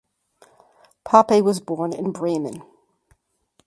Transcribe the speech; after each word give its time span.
Pape 1.05 1.43
was 1.43 1.59
born 1.59 1.93
in 1.93 2.11
Bremen. 2.11 2.63